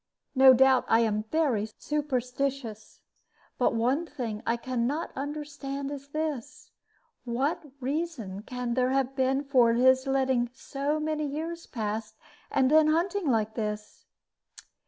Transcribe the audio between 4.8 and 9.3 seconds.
not understand is this what reason can there have